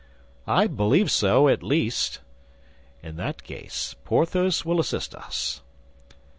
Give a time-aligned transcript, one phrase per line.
[0.47, 2.21] "I believe so, at least."
[3.03, 5.61] "In that case Porthos will assist us."